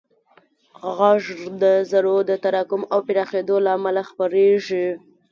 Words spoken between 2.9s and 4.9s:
او پراخېدو له امله خپرېږي.